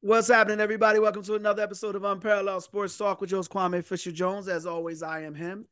[0.00, 1.00] What's happening, everybody?
[1.00, 4.46] Welcome to another episode of Unparalleled Sports Talk with Joe's Kwame Fisher Jones.
[4.46, 5.66] As always, I am him.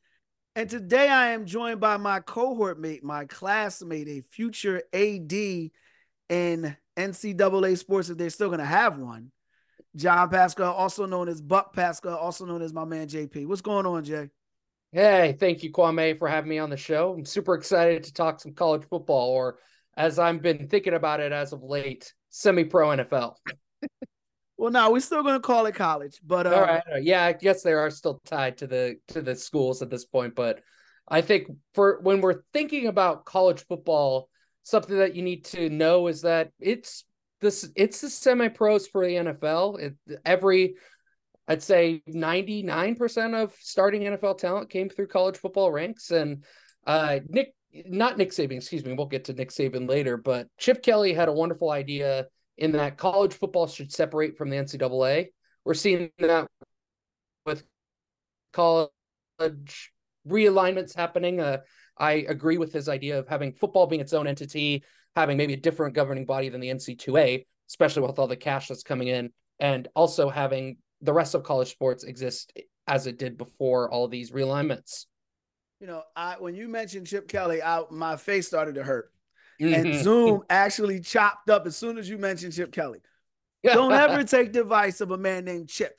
[0.53, 5.71] And today I am joined by my cohort mate, my classmate, a future AD in
[6.97, 9.31] NCAA sports, if they're still going to have one.
[9.95, 13.47] John Pascal, also known as Buck Pascal, also known as my man JP.
[13.47, 14.29] What's going on, Jay?
[14.91, 17.13] Hey, thank you, Kwame, for having me on the show.
[17.13, 19.59] I'm super excited to talk some college football, or
[19.95, 23.35] as I've been thinking about it as of late, semi pro NFL.
[24.57, 27.33] Well, no, we're still going to call it college, but uh, all right, yeah, I
[27.33, 30.35] guess they are still tied to the to the schools at this point.
[30.35, 30.61] But
[31.07, 34.29] I think for when we're thinking about college football,
[34.63, 37.05] something that you need to know is that it's
[37.39, 39.79] this it's the semi pros for the NFL.
[39.79, 40.75] It, every
[41.47, 46.11] I'd say 99% of starting NFL talent came through college football ranks.
[46.11, 46.43] And
[46.85, 47.53] uh, Nick,
[47.85, 51.29] not Nick Saban, excuse me, we'll get to Nick Saban later, but Chip Kelly had
[51.29, 55.27] a wonderful idea in that college football should separate from the NCAA.
[55.63, 56.47] We're seeing that
[57.45, 57.63] with
[58.53, 59.91] college
[60.27, 61.39] realignments happening.
[61.39, 61.59] Uh,
[61.97, 64.83] I agree with his idea of having football being its own entity,
[65.15, 68.83] having maybe a different governing body than the NC2A, especially with all the cash that's
[68.83, 72.57] coming in, and also having the rest of college sports exist
[72.87, 75.05] as it did before all these realignments.
[75.79, 79.11] You know, I when you mentioned Chip Kelly, I, my face started to hurt
[79.59, 79.95] and.
[80.03, 82.99] Zoom actually chopped up as soon as you mentioned Chip Kelly.
[83.63, 85.97] Don't ever take the advice of a man named Chip.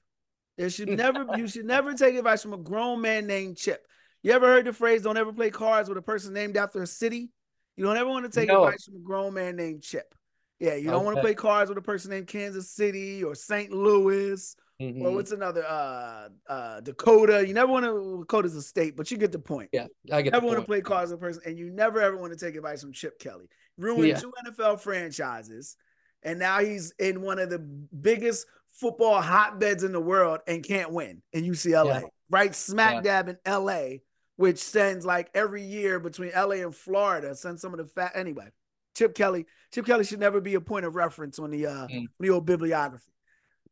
[0.57, 3.87] There should never you should never take advice from a grown man named Chip.
[4.23, 6.87] You ever heard the phrase "Don't ever play cards with a person named after a
[6.87, 7.31] city"?
[7.77, 8.65] You don't ever want to take no.
[8.65, 10.15] advice from a grown man named Chip.
[10.59, 11.05] Yeah, you don't okay.
[11.05, 13.73] want to play cards with a person named Kansas City or St.
[13.73, 15.03] Louis Mm-hmm.
[15.03, 17.45] Or what's another uh uh Dakota?
[17.47, 19.71] You never want to Dakota's a state, but you get the point.
[19.73, 20.33] Yeah, I get.
[20.33, 22.55] Never want to play cards with a person, and you never ever want to take
[22.55, 23.49] advice from Chip Kelly.
[23.77, 24.19] Ruined yeah.
[24.19, 25.77] two NFL franchises,
[26.23, 30.93] and now he's in one of the biggest football hotbeds in the world and can't
[30.93, 32.03] win in UCLA.
[32.03, 32.09] Yeah.
[32.31, 33.23] Right, smack yeah.
[33.23, 33.99] dab in LA,
[34.37, 38.49] which sends like every year between LA and Florida, sends some of the fat anyway.
[38.95, 42.07] Chip Kelly, Chip Kelly should never be a point of reference on the uh mm.
[42.21, 43.11] the old bibliography.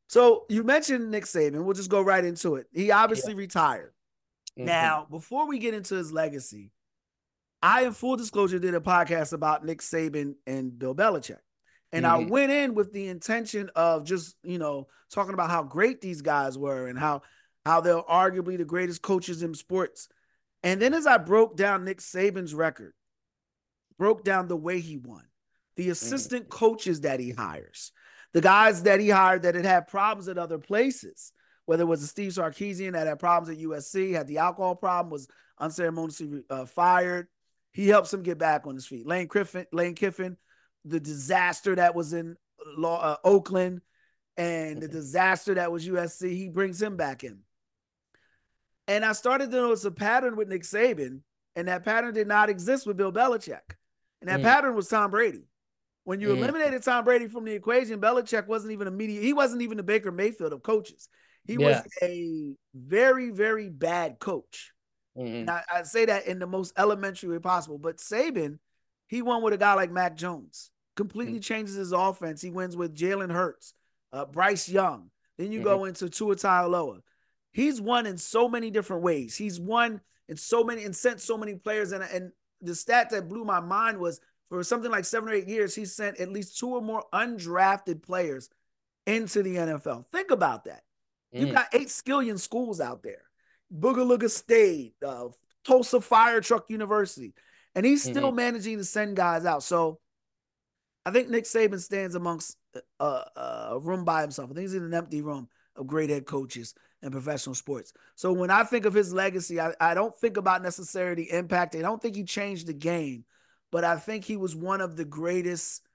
[0.08, 1.64] So you mentioned Nick Saban.
[1.64, 2.66] We'll just go right into it.
[2.72, 3.38] He obviously yeah.
[3.38, 3.92] retired.
[4.58, 4.66] Mm-hmm.
[4.66, 6.70] Now, before we get into his legacy,
[7.62, 11.38] I, in full disclosure, did a podcast about Nick Saban and Bill Belichick.
[11.92, 12.26] And mm-hmm.
[12.26, 16.22] I went in with the intention of just, you know, talking about how great these
[16.22, 17.22] guys were and how
[17.64, 20.08] how they're arguably the greatest coaches in sports.
[20.62, 22.92] And then as I broke down Nick Saban's record,
[23.98, 25.24] broke down the way he won,
[25.76, 25.92] the mm-hmm.
[25.92, 26.58] assistant mm-hmm.
[26.58, 27.92] coaches that he hires,
[28.36, 31.32] the guys that he hired that had had problems at other places,
[31.64, 35.10] whether it was a Steve Sarkisian that had problems at USC, had the alcohol problem,
[35.10, 35.26] was
[35.58, 37.28] unceremoniously uh, fired.
[37.72, 39.06] He helps him get back on his feet.
[39.06, 40.36] Lane Kiffin, Lane Kiffin,
[40.84, 42.36] the disaster that was in
[42.76, 43.80] law, uh, Oakland,
[44.36, 47.38] and the disaster that was USC, he brings him back in.
[48.86, 51.22] And I started to notice a pattern with Nick Saban,
[51.54, 53.76] and that pattern did not exist with Bill Belichick.
[54.20, 54.42] And that mm.
[54.42, 55.44] pattern was Tom Brady.
[56.06, 56.36] When you mm.
[56.36, 59.20] eliminated Tom Brady from the equation, Belichick wasn't even a media.
[59.20, 61.08] He wasn't even the Baker Mayfield of coaches.
[61.44, 61.82] He yeah.
[61.82, 64.70] was a very, very bad coach.
[65.18, 65.50] Mm-hmm.
[65.50, 67.78] I, I, say that in the most elementary way possible.
[67.78, 68.60] But Saban,
[69.08, 70.70] he won with a guy like Mac Jones.
[70.94, 71.40] Completely mm-hmm.
[71.40, 72.40] changes his offense.
[72.40, 73.74] He wins with Jalen Hurts,
[74.12, 75.10] uh, Bryce Young.
[75.38, 75.68] Then you mm-hmm.
[75.68, 77.00] go into Tua Tagovailoa.
[77.50, 79.34] He's won in so many different ways.
[79.34, 81.90] He's won in so many and sent so many players.
[81.90, 82.30] And, and
[82.60, 85.84] the stat that blew my mind was for something like seven or eight years, he
[85.84, 88.48] sent at least two or more undrafted players
[89.06, 90.06] into the NFL.
[90.12, 90.82] Think about that.
[91.34, 91.40] Mm.
[91.40, 93.22] You've got eight skillion schools out there.
[93.74, 95.28] Boogalooga State, uh,
[95.64, 97.34] Tulsa Fire Truck University,
[97.74, 98.36] and he's still mm-hmm.
[98.36, 99.62] managing to send guys out.
[99.62, 99.98] So
[101.04, 104.50] I think Nick Saban stands amongst a, uh, uh, a room by himself.
[104.50, 107.92] I think he's in an empty room of great head coaches in professional sports.
[108.14, 111.74] So when I think of his legacy, I, I don't think about necessarily impact.
[111.74, 113.24] I don't think he changed the game
[113.76, 115.86] but I think he was one of the greatest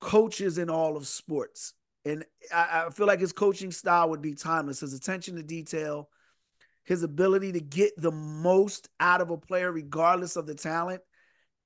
[0.00, 1.74] coaches in all of sports.
[2.04, 4.80] And I, I, feel like his coaching style would be timeless.
[4.80, 6.10] His attention to detail,
[6.82, 11.02] his ability to get the most out of a player, regardless of the talent,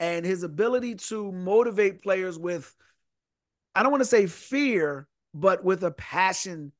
[0.01, 2.77] and his ability to motivate players with,
[3.75, 6.73] I don't want to say fear, but with a passion,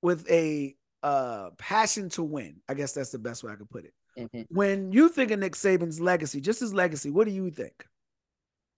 [0.00, 2.56] with a uh, passion to win.
[2.70, 3.92] I guess that's the best way I could put it.
[4.18, 4.42] Mm-hmm.
[4.48, 7.84] When you think of Nick Saban's legacy, just his legacy, what do you think?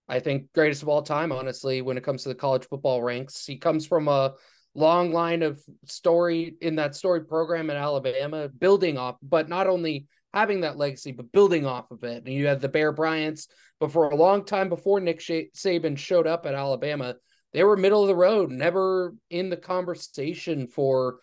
[0.07, 3.45] I think greatest of all time, honestly, when it comes to the college football ranks.
[3.45, 4.33] He comes from a
[4.75, 10.07] long line of story in that story program at Alabama, building off, but not only
[10.33, 12.23] having that legacy, but building off of it.
[12.25, 13.47] And you had the Bear Bryants,
[13.79, 17.15] but for a long time before Nick Saban showed up at Alabama,
[17.53, 21.19] they were middle of the road, never in the conversation for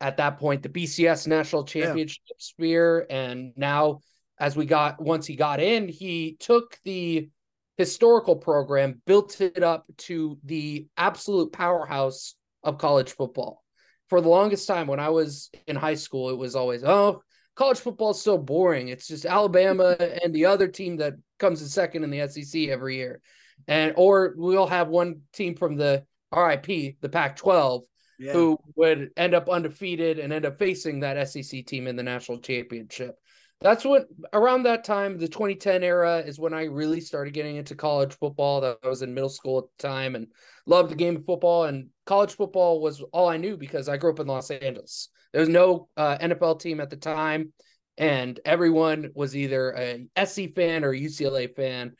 [0.00, 2.34] at that point the BCS national championship yeah.
[2.38, 3.06] sphere.
[3.08, 4.00] And now,
[4.38, 7.28] as we got once he got in, he took the
[7.76, 13.62] historical program, built it up to the absolute powerhouse of college football.
[14.08, 17.22] For the longest time, when I was in high school, it was always, oh,
[17.54, 18.88] college football is so boring.
[18.88, 22.96] It's just Alabama and the other team that comes in second in the SEC every
[22.96, 23.20] year.
[23.66, 26.04] And or we'll have one team from the
[26.34, 27.82] RIP, the Pac 12,
[28.18, 28.32] yeah.
[28.32, 32.38] who would end up undefeated and end up facing that SEC team in the national
[32.38, 33.18] championship.
[33.60, 37.74] That's what around that time, the 2010 era is when I really started getting into
[37.74, 38.60] college football.
[38.60, 40.26] That I was in middle school at the time and
[40.66, 41.64] loved the game of football.
[41.64, 45.08] And college football was all I knew because I grew up in Los Angeles.
[45.32, 47.52] There was no uh, NFL team at the time,
[47.96, 51.94] and everyone was either a SC fan or a UCLA fan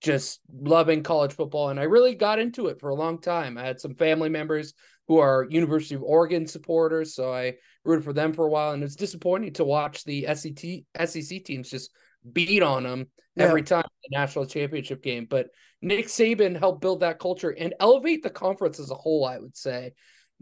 [0.00, 3.58] just loving college football and I really got into it for a long time.
[3.58, 4.72] I had some family members
[5.10, 7.16] who are University of Oregon supporters.
[7.16, 10.84] So I rooted for them for a while, and it's disappointing to watch the SEC
[11.04, 11.90] SEC teams just
[12.32, 13.46] beat on them yeah.
[13.46, 15.26] every time the national championship game.
[15.28, 15.48] But
[15.82, 19.24] Nick Saban helped build that culture and elevate the conference as a whole.
[19.24, 19.94] I would say,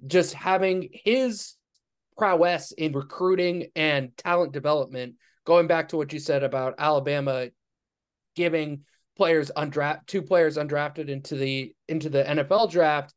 [0.07, 1.55] just having his
[2.19, 5.15] prowess in recruiting and talent development.
[5.47, 7.49] Going back to what you said about Alabama
[8.37, 8.83] giving
[9.17, 13.15] players undraft two players undrafted into the into the NFL draft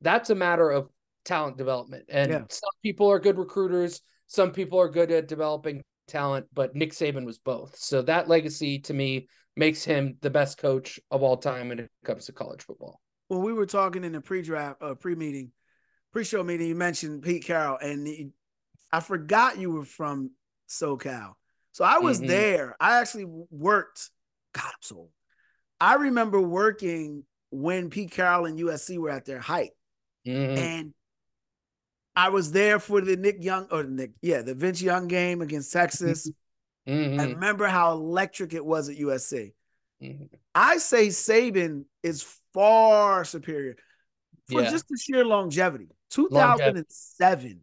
[0.00, 0.88] that's a matter of
[1.24, 2.04] talent development.
[2.08, 2.42] And yeah.
[2.48, 7.24] some people are good recruiters, some people are good at developing talent, but Nick Saban
[7.24, 7.76] was both.
[7.76, 11.90] So that legacy to me makes him the best coach of all time when it
[12.04, 13.00] comes to college football.
[13.28, 15.52] Well, we were talking in the pre-draft, uh, pre-meeting,
[16.12, 16.68] pre-show meeting.
[16.68, 18.30] You mentioned Pete Carroll, and he,
[18.92, 20.32] I forgot you were from
[20.68, 21.32] SoCal.
[21.72, 22.28] So I was mm-hmm.
[22.28, 22.76] there.
[22.78, 24.10] I actually worked.
[24.52, 25.08] God, I'm so.
[25.80, 29.70] I remember working when Pete Carroll and USC were at their height.
[30.26, 30.58] Mm-hmm.
[30.58, 30.94] And
[32.16, 35.72] I was there for the Nick Young or Nick, yeah, the Vince Young game against
[35.72, 36.30] Texas.
[36.88, 37.20] Mm-hmm.
[37.20, 39.52] I remember how electric it was at USC.
[40.02, 40.24] Mm-hmm.
[40.54, 43.76] I say Saban is far superior
[44.48, 44.70] for yeah.
[44.70, 45.88] just the sheer longevity.
[46.10, 46.84] 2007.
[47.20, 47.60] Longevity.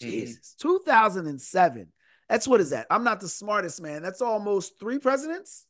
[0.00, 0.54] Jesus.
[0.60, 0.68] Mm-hmm.
[0.68, 1.88] 2007.
[2.28, 2.86] That's what is that?
[2.90, 4.02] I'm not the smartest man.
[4.02, 5.66] That's almost three presidents.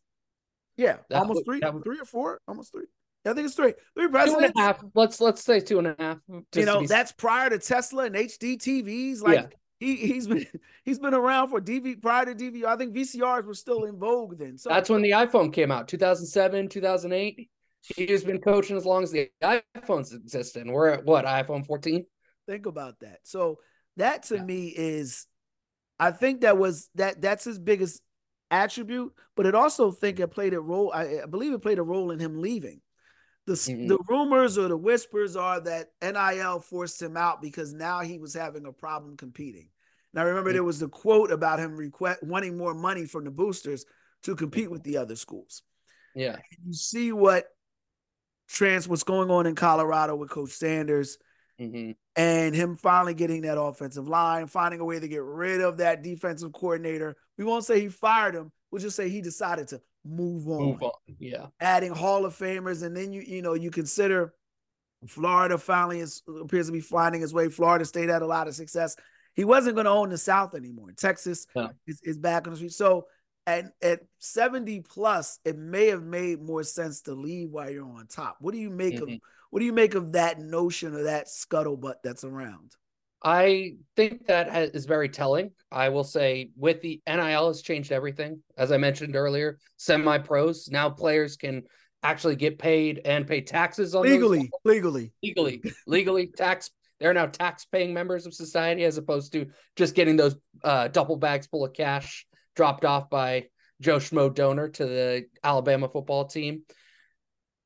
[0.76, 2.86] Yeah, that almost would, three, would, three or four, almost three.
[3.26, 3.74] I think it's three.
[3.94, 4.40] Three presidents.
[4.40, 4.84] Two and a half.
[4.94, 6.18] Let's let's say two and a half.
[6.54, 9.22] You know, that's prior to Tesla and HD TVs.
[9.22, 9.46] Like yeah.
[9.78, 10.46] he he's been
[10.84, 12.66] he's been around for DV prior to DVR.
[12.66, 14.56] I think VCRs were still in vogue then.
[14.56, 17.50] So that's when the iPhone came out, 2007, 2008.
[17.96, 20.62] He's been coaching as long as the iPhones existed.
[20.62, 22.04] And we're at what iPhone 14.
[22.46, 23.20] Think about that.
[23.22, 23.58] So
[23.96, 24.42] that to yeah.
[24.42, 25.26] me is,
[25.98, 28.02] I think that was that that's his biggest
[28.50, 30.90] attribute, but it also think it played a role.
[30.94, 32.80] I, I believe it played a role in him leaving
[33.48, 33.86] the, mm-hmm.
[33.86, 38.34] the rumors or the whispers are that NIL forced him out because now he was
[38.34, 39.70] having a problem competing.
[40.12, 40.56] Now, remember, mm-hmm.
[40.56, 43.86] there was the quote about him request, wanting more money from the boosters
[44.24, 45.62] to compete with the other schools.
[46.14, 46.36] Yeah.
[46.62, 47.46] You see what
[48.48, 51.16] trans what's going on in Colorado with Coach Sanders
[51.58, 51.92] mm-hmm.
[52.16, 56.02] and him finally getting that offensive line, finding a way to get rid of that
[56.02, 57.16] defensive coordinator.
[57.38, 58.52] We won't say he fired him.
[58.70, 60.62] We'll just say he decided to move on.
[60.62, 60.90] Move on.
[61.18, 61.46] Yeah.
[61.60, 64.34] Adding Hall of Famers, and then you you know you consider
[65.06, 67.48] Florida finally is appears to be finding his way.
[67.48, 68.96] Florida State had a lot of success.
[69.34, 70.90] He wasn't going to own the South anymore.
[70.96, 71.68] Texas yeah.
[71.86, 72.72] is, is back on the street.
[72.72, 73.06] So
[73.46, 78.06] at at 70 plus, it may have made more sense to leave while you're on
[78.08, 78.36] top.
[78.40, 79.14] What do you make mm-hmm.
[79.14, 82.74] of what do you make of that notion or that scuttlebutt that's around?
[83.22, 85.50] I think that is very telling.
[85.72, 88.42] I will say, with the NIL has changed everything.
[88.56, 91.64] As I mentioned earlier, semi pros now players can
[92.02, 96.70] actually get paid and pay taxes on legally, legally, legally, legally tax.
[97.00, 99.46] They're now tax paying members of society as opposed to
[99.76, 103.46] just getting those uh, duffel bags full of cash dropped off by
[103.80, 106.62] Joe Schmo donor to the Alabama football team.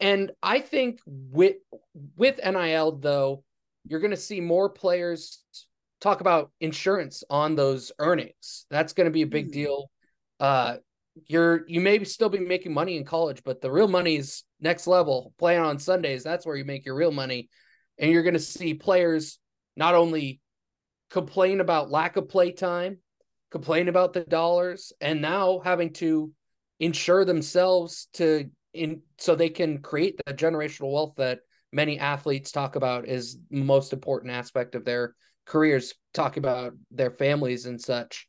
[0.01, 1.57] And I think with
[2.17, 3.45] with NIL though,
[3.87, 5.43] you're going to see more players
[6.01, 8.67] talk about insurance on those earnings.
[8.71, 9.53] That's going to be a big mm.
[9.53, 9.91] deal.
[10.41, 10.77] Uh,
[11.27, 14.87] you're you may still be making money in college, but the real money is next
[14.87, 15.35] level.
[15.39, 17.49] Playing on Sundays, that's where you make your real money.
[17.99, 19.39] And you're going to see players
[19.77, 20.41] not only
[21.11, 22.99] complain about lack of play time,
[23.51, 26.33] complain about the dollars, and now having to
[26.81, 31.41] insure themselves to in so they can create the generational wealth that
[31.73, 35.15] many athletes talk about is most important aspect of their
[35.47, 38.29] careers talk about their families and such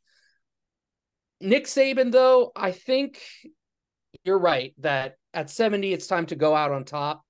[1.40, 3.20] nick saban though i think
[4.24, 7.24] you're right that at 70 it's time to go out on top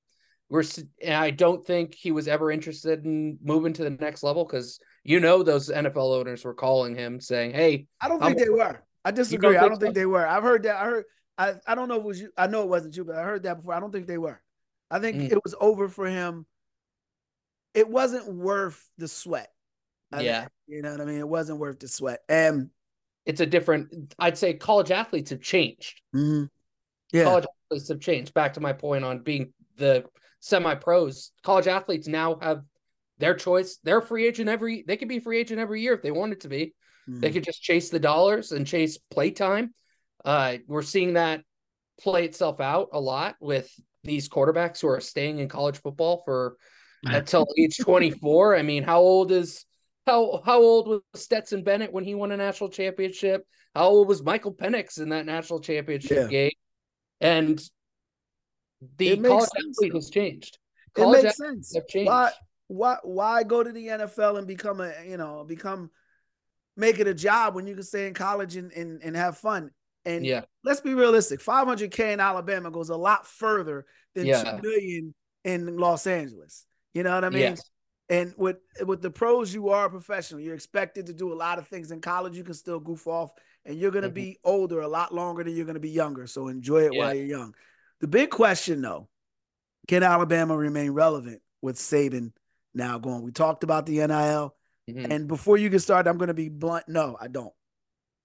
[0.54, 0.62] we're
[1.06, 5.18] I don't think he was ever interested in moving to the next level because you
[5.18, 8.82] know those NFL owners were calling him saying, "Hey, I don't think I'm, they were.
[9.04, 9.54] I disagree.
[9.54, 10.00] Don't I don't think, so?
[10.00, 10.26] they were.
[10.26, 10.76] I've heard that.
[10.76, 11.04] I heard.
[11.36, 12.30] I, I don't know if it was you.
[12.36, 13.74] I know it wasn't you, but I heard that before.
[13.74, 14.40] I don't think they were.
[14.94, 15.32] I think mm.
[15.32, 16.46] it was over for him.
[17.74, 19.50] It wasn't worth the sweat.
[20.12, 21.18] I yeah, think, you know what I mean.
[21.18, 22.70] It wasn't worth the sweat, and
[23.26, 24.14] it's a different.
[24.20, 26.00] I'd say college athletes have changed.
[26.14, 26.44] Mm-hmm.
[27.12, 28.34] Yeah, college athletes have changed.
[28.34, 30.04] Back to my point on being the
[30.38, 31.32] semi pros.
[31.42, 32.62] College athletes now have
[33.18, 33.78] their choice.
[33.82, 34.84] They're free agent every.
[34.86, 36.72] They could be free agent every year if they wanted to be.
[37.10, 37.18] Mm-hmm.
[37.18, 39.74] They could just chase the dollars and chase play time.
[40.24, 41.42] Uh, we're seeing that
[42.00, 43.68] play itself out a lot with
[44.04, 46.56] these quarterbacks who are staying in college football for
[47.04, 48.56] until age 24.
[48.56, 49.64] I mean, how old is
[50.06, 53.46] how how old was Stetson Bennett when he won a national championship?
[53.74, 56.26] How old was Michael Penix in that national championship yeah.
[56.28, 56.52] game?
[57.20, 57.60] And
[58.98, 60.58] the college athlete has changed.
[60.94, 61.74] College it makes sense.
[61.74, 62.08] Have changed.
[62.08, 62.30] Why
[62.68, 65.90] why why go to the NFL and become a you know become
[66.76, 69.70] make it a job when you can stay in college and and, and have fun?
[70.06, 71.40] And yeah, let's be realistic.
[71.40, 74.42] 500k in Alabama goes a lot further than yeah.
[74.42, 76.66] two million in Los Angeles.
[76.92, 77.40] You know what I mean?
[77.40, 77.70] Yes.
[78.10, 80.40] And with with the pros, you are a professional.
[80.40, 82.36] You're expected to do a lot of things in college.
[82.36, 83.32] You can still goof off,
[83.64, 84.14] and you're going to mm-hmm.
[84.14, 86.26] be older a lot longer than you're going to be younger.
[86.26, 86.98] So enjoy it yeah.
[86.98, 87.54] while you're young.
[88.00, 89.08] The big question, though,
[89.88, 92.32] can Alabama remain relevant with Saban
[92.74, 93.22] now going?
[93.22, 94.54] We talked about the NIL,
[94.90, 95.10] mm-hmm.
[95.10, 96.86] and before you get started, I'm going to be blunt.
[96.88, 97.54] No, I don't.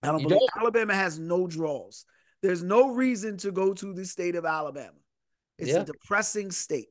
[0.03, 0.61] I don't you believe don't?
[0.61, 2.05] Alabama has no draws.
[2.41, 4.97] There's no reason to go to the state of Alabama.
[5.57, 5.81] It's yeah.
[5.81, 6.87] a depressing state.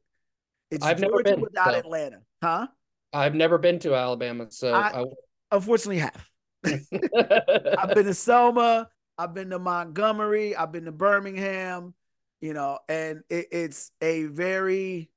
[0.71, 1.79] It's I've Georgia never been without so.
[1.79, 2.67] Atlanta, huh?
[3.12, 5.05] I've never been to Alabama, so I, I...
[5.50, 6.27] unfortunately have.
[6.67, 8.88] I've been to Selma.
[9.17, 10.55] I've been to Montgomery.
[10.55, 11.95] I've been to Birmingham.
[12.41, 15.11] You know, and it, it's a very,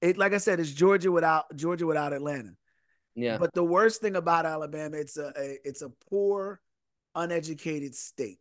[0.00, 2.52] it like I said, it's Georgia without Georgia without Atlanta.
[3.18, 3.36] Yeah.
[3.38, 6.60] But the worst thing about Alabama, it's a, a it's a poor,
[7.16, 8.38] uneducated state,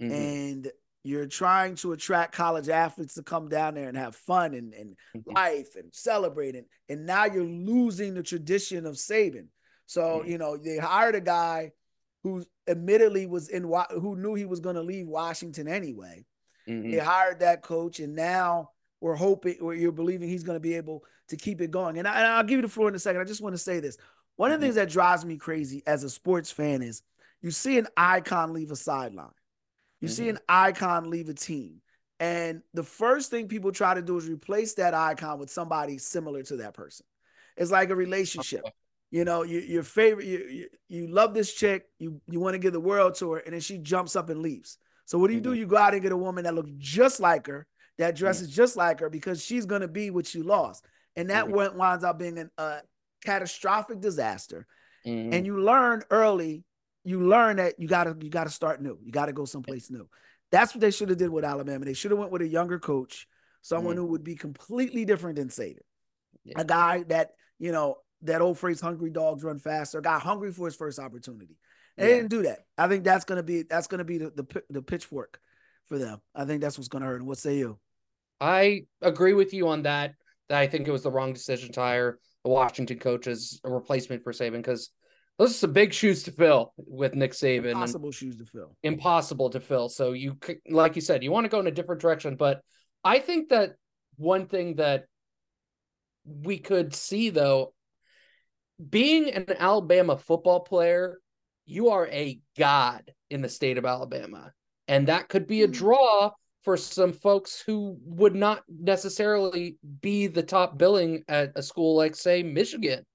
[0.00, 0.12] mm-hmm.
[0.12, 0.72] and
[1.04, 4.96] you're trying to attract college athletes to come down there and have fun and, and
[5.16, 5.36] mm-hmm.
[5.36, 6.64] life and celebrating.
[6.88, 9.46] And now you're losing the tradition of Saban.
[9.86, 10.30] So, mm-hmm.
[10.30, 11.70] you know, they hired a guy
[12.24, 16.26] who admittedly was in who knew he was going to leave Washington anyway.
[16.68, 16.90] Mm-hmm.
[16.90, 20.74] They hired that coach, and now we're hoping or you're believing he's going to be
[20.74, 21.98] able to keep it going.
[21.98, 23.20] And, I, will give you the floor in a second.
[23.20, 23.96] I just want to say this.
[24.36, 24.74] One of the mm-hmm.
[24.74, 27.02] things that drives me crazy as a sports fan is
[27.40, 29.30] you see an icon leave a sideline.
[30.00, 30.14] You mm-hmm.
[30.14, 31.80] see an icon leave a team.
[32.20, 36.42] And the first thing people try to do is replace that icon with somebody similar
[36.44, 37.06] to that person.
[37.56, 38.64] It's like a relationship.
[39.10, 42.58] You know, you, your favorite, you, you, you love this chick, you you want to
[42.58, 44.78] give the world to her, and then she jumps up and leaves.
[45.06, 45.52] So what do you mm-hmm.
[45.52, 45.58] do?
[45.58, 47.66] You go out and get a woman that looks just like her,
[47.98, 50.84] that dresses just like her, because she's gonna be what you lost,
[51.16, 51.78] and that mm-hmm.
[51.78, 52.80] winds up being a uh,
[53.24, 54.66] catastrophic disaster.
[55.04, 55.44] And mm-hmm.
[55.44, 56.64] you learn early
[57.08, 58.98] you learn that you gotta you gotta start new.
[59.02, 60.06] You gotta go someplace new.
[60.52, 61.86] That's what they should have did with Alabama.
[61.86, 63.26] They should have went with a younger coach,
[63.62, 64.04] someone mm-hmm.
[64.04, 65.78] who would be completely different than Saban.
[66.44, 66.60] Yeah.
[66.60, 70.66] A guy that you know that old phrase "hungry dogs run faster." got hungry for
[70.66, 71.56] his first opportunity.
[71.96, 72.16] They yeah.
[72.16, 72.66] didn't do that.
[72.76, 75.40] I think that's gonna be that's gonna be the, the the pitchfork
[75.86, 76.20] for them.
[76.34, 77.20] I think that's what's gonna hurt.
[77.20, 77.78] And what say you?
[78.40, 80.14] I agree with you on that.
[80.48, 83.70] That I think it was the wrong decision to hire the Washington coach as a
[83.70, 84.90] replacement for Saban because
[85.38, 87.72] those are some big shoes to fill with Nick Saban.
[87.72, 88.76] Impossible shoes to fill.
[88.82, 89.88] Impossible to fill.
[89.88, 92.36] So you, like you said, you want to go in a different direction.
[92.36, 92.62] But
[93.04, 93.74] I think that
[94.16, 95.04] one thing that
[96.24, 97.72] we could see though,
[98.90, 101.18] being an Alabama football player,
[101.66, 104.52] you are a god in the state of Alabama,
[104.86, 105.72] and that could be a hmm.
[105.72, 106.30] draw
[106.68, 112.14] for some folks who would not necessarily be the top billing at a school like,
[112.14, 113.06] say, Michigan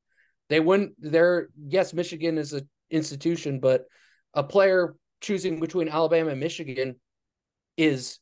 [0.50, 0.94] they wouldn't.
[1.00, 3.86] They're yes, Michigan is an institution, but
[4.34, 6.96] a player choosing between Alabama and Michigan
[7.78, 8.20] is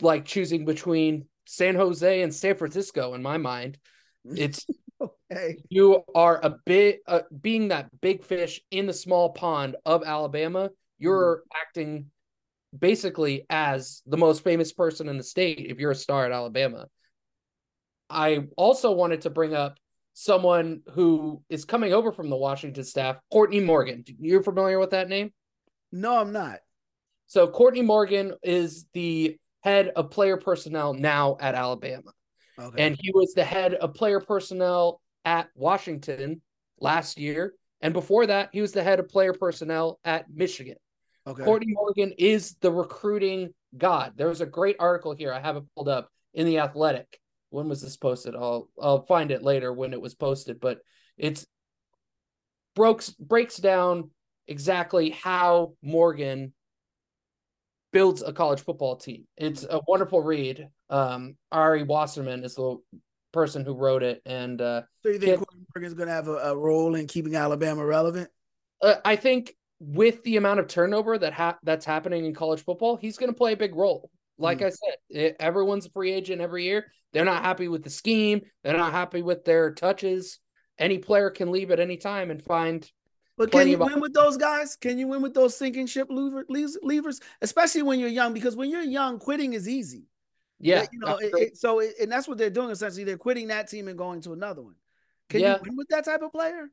[0.00, 3.14] like choosing between San Jose and San Francisco.
[3.14, 3.76] In my mind,
[4.24, 4.66] it's
[5.02, 5.58] okay.
[5.68, 10.70] You are a bit uh, being that big fish in the small pond of Alabama.
[10.98, 11.60] You're mm-hmm.
[11.60, 12.10] acting
[12.76, 16.86] basically as the most famous person in the state if you're a star at Alabama.
[18.08, 19.78] I also wanted to bring up
[20.14, 24.04] someone who is coming over from the Washington staff, Courtney Morgan.
[24.18, 25.32] You're familiar with that name?
[25.90, 26.58] No, I'm not.
[27.26, 32.12] So Courtney Morgan is the head of player personnel now at Alabama.
[32.58, 32.86] Okay.
[32.86, 36.42] And he was the head of player personnel at Washington
[36.78, 37.54] last year.
[37.80, 40.76] And before that, he was the head of player personnel at Michigan.
[41.26, 41.44] Okay.
[41.44, 44.14] Courtney Morgan is the recruiting god.
[44.16, 45.32] There's a great article here.
[45.32, 47.20] I have it pulled up in the Athletic
[47.52, 48.34] when was this posted?
[48.34, 50.78] I'll I'll find it later when it was posted, but
[51.18, 51.46] it's
[52.74, 54.10] breaks breaks down
[54.48, 56.54] exactly how Morgan
[57.92, 59.26] builds a college football team.
[59.36, 60.66] It's a wonderful read.
[60.88, 62.78] Um, Ari Wasserman is the
[63.32, 65.42] person who wrote it, and uh, so you think
[65.74, 68.30] Morgan's going to have a, a, role in keeping Alabama relevant?
[68.80, 72.96] Uh, I think with the amount of turnover that ha- that's happening in college football,
[72.96, 74.10] he's going to play a big role.
[74.38, 74.66] Like mm.
[74.66, 76.86] I said, it, everyone's a free agent every year.
[77.12, 78.42] They're not happy with the scheme.
[78.62, 80.38] They're not happy with their touches.
[80.78, 82.88] Any player can leave at any time and find.
[83.36, 84.76] But can you win with those guys?
[84.76, 88.32] Can you win with those sinking ship levers, especially when you're young?
[88.32, 90.06] Because when you're young, quitting is easy.
[90.60, 91.16] Yeah, you know.
[91.16, 93.02] It, it, so, it, and that's what they're doing essentially.
[93.02, 94.76] They're quitting that team and going to another one.
[95.28, 95.56] Can yeah.
[95.56, 96.70] you win with that type of player?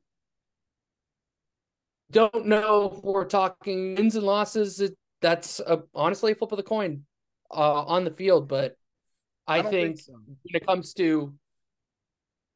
[2.12, 4.82] Don't know if we're talking wins and losses.
[5.22, 7.04] that's a, honestly a flip of the coin
[7.52, 8.76] uh, on the field, but
[9.48, 10.14] I, I think, think so.
[10.14, 11.34] when it comes to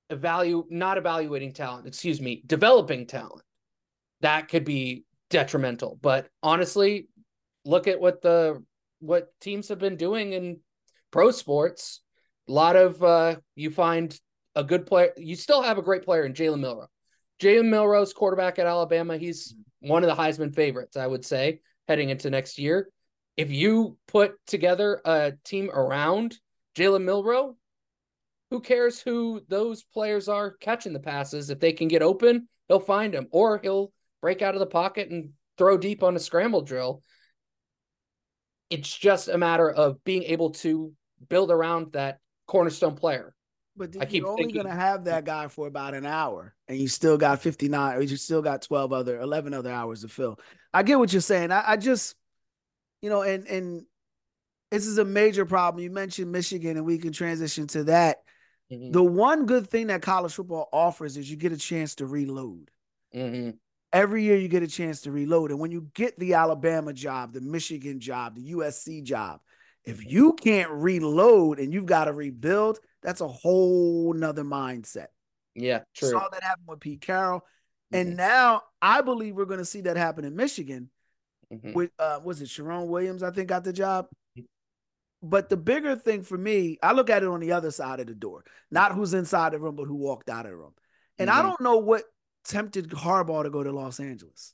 [0.10, 3.44] evaluate not evaluating talent, excuse me, developing talent,
[4.22, 5.98] that could be detrimental.
[6.02, 7.08] But honestly,
[7.66, 8.64] look at what the
[9.00, 10.60] what teams have been doing in
[11.12, 12.02] pro sports.
[12.48, 14.18] A lot of uh, you find
[14.56, 15.12] a good player.
[15.18, 16.88] You still have a great player in Jalen Milroe.
[17.42, 19.18] Jalen Milroe's quarterback at Alabama.
[19.18, 22.90] He's one of the Heisman favorites, I would say, heading into next year.
[23.36, 26.38] If you put together a team around
[26.76, 27.56] Jalen Milroe,
[28.52, 31.50] who cares who those players are catching the passes?
[31.50, 35.10] If they can get open, he'll find them, or he'll break out of the pocket
[35.10, 37.02] and throw deep on a scramble drill.
[38.70, 40.94] It's just a matter of being able to
[41.30, 43.34] build around that cornerstone player.
[43.76, 46.88] But I you're only going to have that guy for about an hour, and you
[46.88, 50.40] still got 59, or you still got 12 other, 11 other hours to fill.
[50.74, 51.52] I get what you're saying.
[51.52, 52.16] I, I just,
[53.02, 53.86] you know, and and
[54.70, 55.84] this is a major problem.
[55.84, 58.24] You mentioned Michigan, and we can transition to that.
[58.72, 58.92] Mm-hmm.
[58.92, 62.72] The one good thing that college football offers is you get a chance to reload.
[63.16, 63.52] Mm-hmm.
[63.92, 65.52] Every year you get a chance to reload.
[65.52, 69.42] And when you get the Alabama job, the Michigan job, the USC job,
[69.86, 75.08] if you can't reload and you've got to rebuild, that's a whole nother mindset.
[75.56, 76.10] Yeah, true.
[76.10, 77.40] Saw that happen with Pete Carroll.
[77.94, 77.96] Mm-hmm.
[77.96, 80.90] And now I believe we're going to see that happen in Michigan
[81.54, 81.74] mm-hmm.
[81.74, 84.08] with, uh, was it Sharon Williams, I think, got the job?
[85.22, 88.08] But the bigger thing for me, I look at it on the other side of
[88.08, 90.74] the door, not who's inside the room, but who walked out of the room.
[91.18, 91.40] And mm-hmm.
[91.40, 92.04] I don't know what
[92.46, 94.54] tempted Harbaugh to go to Los Angeles.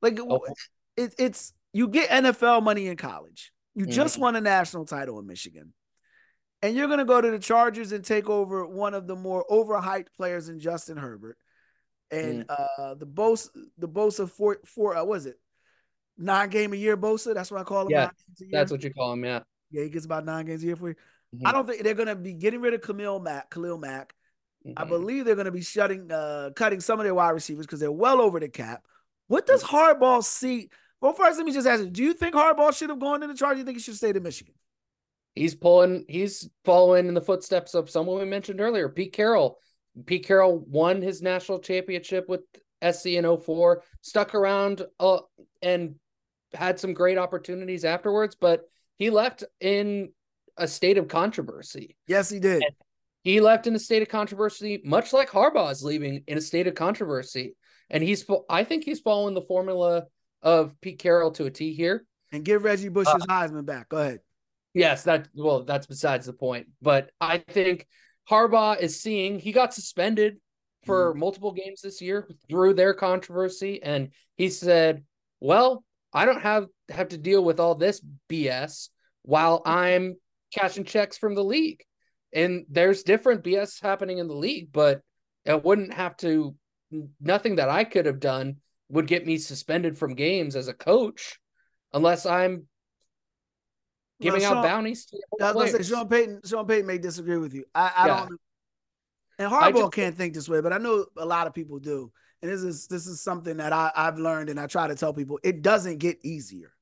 [0.00, 0.46] Like oh.
[0.96, 3.52] it, it's you get NFL money in college.
[3.74, 3.92] You mm-hmm.
[3.92, 5.72] just won a national title in Michigan.
[6.64, 10.06] And you're gonna go to the Chargers and take over one of the more overhyped
[10.16, 11.36] players in Justin Herbert.
[12.10, 12.82] And mm-hmm.
[12.82, 15.38] uh the Bosa the Bosa four four uh, was it?
[16.16, 17.34] Nine game a year Bosa.
[17.34, 17.90] That's what I call him.
[17.90, 18.08] Yeah,
[18.50, 19.40] that's what you call him, yeah.
[19.70, 20.94] Yeah, he gets about nine games a year for you.
[21.34, 21.46] Mm-hmm.
[21.46, 24.14] I don't think they're gonna be getting rid of Camille Mack, Khalil Mack.
[24.66, 24.82] Mm-hmm.
[24.82, 27.92] I believe they're gonna be shutting uh cutting some of their wide receivers because they're
[27.92, 28.86] well over the cap.
[29.26, 30.22] What does mm-hmm.
[30.22, 30.70] See?
[31.02, 33.26] Well, first, let me just ask you: Do you think Harbaugh should have gone to
[33.26, 33.56] the charge?
[33.56, 34.54] Do you think he should stay in Michigan?
[35.34, 36.04] He's pulling.
[36.08, 39.58] He's following in the footsteps of someone we mentioned earlier, Pete Carroll.
[40.06, 42.40] Pete Carroll won his national championship with
[42.88, 45.18] SC in 04, stuck around uh,
[45.62, 45.96] and
[46.52, 48.62] had some great opportunities afterwards, but
[48.96, 50.12] he left in
[50.56, 51.96] a state of controversy.
[52.06, 52.62] Yes, he did.
[52.62, 52.74] And
[53.22, 56.66] he left in a state of controversy, much like Harbaugh is leaving in a state
[56.66, 57.56] of controversy.
[57.90, 60.04] And he's, I think he's following the formula
[60.42, 62.06] of Pete Carroll to a T here.
[62.32, 63.88] And give Reggie Bush his uh, Heisman back.
[63.88, 64.20] Go ahead.
[64.74, 66.66] Yes, that well, that's besides the point.
[66.82, 67.86] But I think
[68.28, 70.36] Harbaugh is seeing he got suspended
[70.84, 71.18] for mm.
[71.18, 75.04] multiple games this year through their controversy, and he said,
[75.40, 78.88] "Well, I don't have have to deal with all this BS
[79.22, 80.16] while I'm
[80.54, 81.82] cashing checks from the league.
[82.32, 85.02] And there's different BS happening in the league, but
[85.44, 86.54] it wouldn't have to
[87.20, 88.56] nothing that I could have done
[88.88, 91.40] would get me suspended from games as a coach
[91.92, 92.66] unless I'm
[94.20, 97.54] giving well, Sean, out bounties to I say Sean Payton, Sean Payton may disagree with
[97.54, 97.64] you.
[97.74, 98.16] I, I yeah.
[98.16, 98.40] don't
[99.36, 102.12] and Harbaugh just, can't think this way, but I know a lot of people do
[102.44, 105.14] and this is this is something that I, I've learned and I try to tell
[105.14, 106.72] people it doesn't get easier.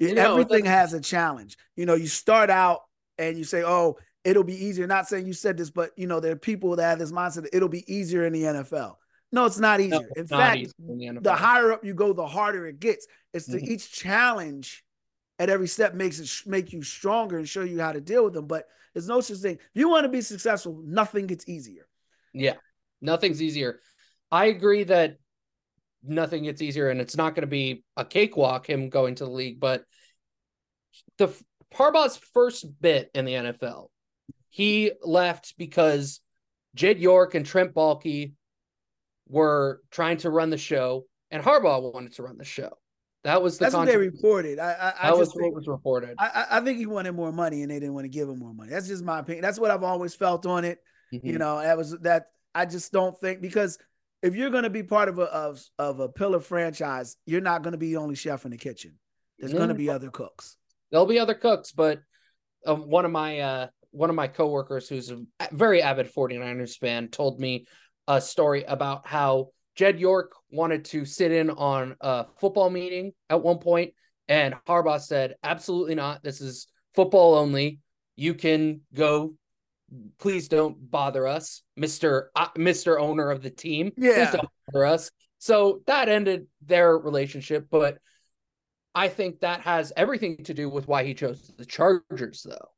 [0.00, 1.56] Know, Everything has a challenge.
[1.76, 2.80] You know, you start out
[3.16, 6.18] and you say, "Oh, it'll be easier." Not saying you said this, but you know,
[6.18, 8.96] there are people that have this mindset that it'll be easier in the NFL.
[9.30, 10.00] No, it's not easier.
[10.00, 13.06] No, it's in fact, in the, the, higher up you go, the harder it gets.
[13.32, 13.72] It's the mm-hmm.
[13.72, 14.83] each challenge
[15.38, 18.34] at every step makes it make you stronger and show you how to deal with
[18.34, 18.46] them.
[18.46, 19.54] But there's no such thing.
[19.54, 21.86] If you want to be successful, nothing gets easier.
[22.32, 22.54] Yeah,
[23.00, 23.80] nothing's easier.
[24.30, 25.18] I agree that
[26.02, 29.30] nothing gets easier, and it's not going to be a cakewalk him going to the
[29.30, 29.60] league.
[29.60, 29.84] But
[31.18, 31.28] the
[31.74, 33.88] Harbaugh's first bit in the NFL,
[34.50, 36.20] he left because
[36.74, 38.32] Jed York and Trent Baalke
[39.28, 42.76] were trying to run the show, and Harbaugh wanted to run the show.
[43.24, 44.58] That was the that's what they reported.
[44.58, 46.14] I, I, I that was think, what was reported.
[46.18, 48.52] I, I think he wanted more money, and they didn't want to give him more
[48.52, 48.70] money.
[48.70, 49.42] That's just my opinion.
[49.42, 50.78] That's what I've always felt on it.
[51.12, 51.26] Mm-hmm.
[51.26, 52.26] You know, that was that.
[52.54, 53.78] I just don't think because
[54.22, 57.62] if you're going to be part of a of, of a pillar franchise, you're not
[57.62, 58.98] going to be the only chef in the kitchen.
[59.38, 59.58] There's mm-hmm.
[59.58, 60.58] going to be other cooks.
[60.90, 62.00] There'll be other cooks, but
[62.66, 67.08] um, one of my uh, one of my coworkers, who's a very avid 49ers fan,
[67.08, 67.66] told me
[68.06, 73.42] a story about how Jed York wanted to sit in on a football meeting at
[73.42, 73.94] one point,
[74.28, 76.22] and Harbaugh said, "Absolutely not.
[76.22, 77.80] This is football only.
[78.16, 79.34] You can go.
[80.18, 83.92] Please don't bother us, Mister uh, Mister Owner of the team.
[83.96, 87.98] Yeah, Please don't bother us." So that ended their relationship, but
[88.94, 92.70] I think that has everything to do with why he chose the Chargers, though,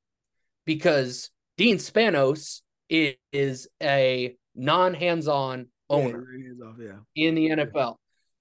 [0.65, 6.99] because Dean Spanos is, is a non-hands-on owner yeah, off, yeah.
[7.15, 7.97] in the NFL.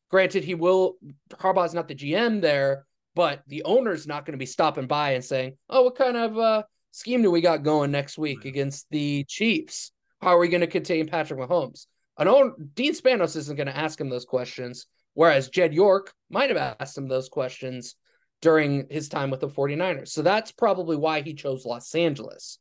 [0.10, 0.96] Granted, he will
[1.32, 5.24] Harbaugh's not the GM there, but the owner's not going to be stopping by and
[5.24, 8.48] saying, "Oh, what kind of uh, scheme do we got going next week right.
[8.48, 9.92] against the Chiefs?
[10.22, 13.76] How are we going to contain Patrick Mahomes?" An owner, Dean Spanos isn't going to
[13.78, 17.96] ask him those questions, whereas Jed York might have asked him those questions
[18.42, 20.10] during his time with the 49ers.
[20.10, 22.60] So that's probably why he chose Los Angeles.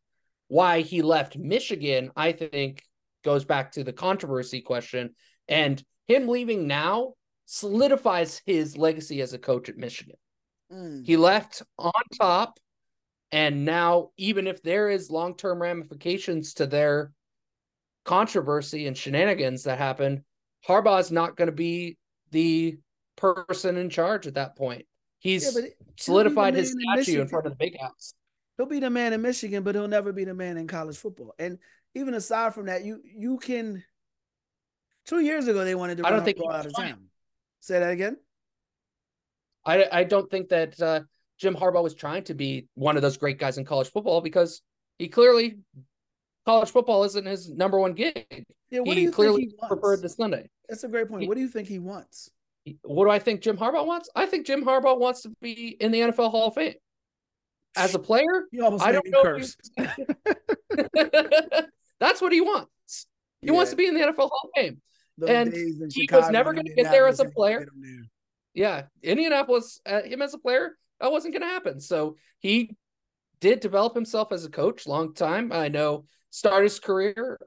[0.48, 2.82] Why he left Michigan, I think,
[3.24, 5.14] goes back to the controversy question.
[5.48, 7.14] And him leaving now
[7.46, 10.16] solidifies his legacy as a coach at Michigan.
[10.72, 11.04] Mm.
[11.04, 12.58] He left on top.
[13.32, 17.10] And now, even if there is long term ramifications to their
[18.04, 20.22] controversy and shenanigans that happened,
[20.68, 21.98] Harbaugh is not going to be
[22.30, 22.78] the
[23.16, 24.86] person in charge at that point.
[25.18, 28.14] He's yeah, solidified his statue in, in front of the big house.
[28.56, 31.34] He'll be the man in Michigan, but he'll never be the man in college football.
[31.38, 31.58] And
[31.94, 33.82] even aside from that, you you can.
[35.06, 36.06] Two years ago, they wanted to.
[36.06, 37.08] I don't think out of town.
[37.60, 38.16] Say that again.
[39.64, 41.00] I I don't think that uh,
[41.38, 44.62] Jim Harbaugh was trying to be one of those great guys in college football because
[44.98, 45.58] he clearly
[46.46, 48.44] college football isn't his number one gig.
[48.70, 50.48] Yeah, what he do you clearly think he preferred the Sunday.
[50.68, 51.28] That's a great point.
[51.28, 52.30] What do you think he wants?
[52.82, 54.08] What do I think Jim Harbaugh wants?
[54.16, 56.74] I think Jim Harbaugh wants to be in the NFL Hall of Fame.
[57.76, 58.46] As a player,
[58.80, 59.22] I don't know.
[59.22, 59.56] Curse.
[62.04, 63.06] That's what he wants.
[63.40, 63.54] He yeah.
[63.54, 64.80] wants to be in the NFL Hall of Fame.
[65.16, 67.66] Those and he Chicago was never going to get there as a player.
[68.52, 71.80] Yeah, Indianapolis, uh, him as a player, that wasn't going to happen.
[71.80, 72.76] So he
[73.40, 75.50] did develop himself as a coach long time.
[75.50, 77.38] I know started his career,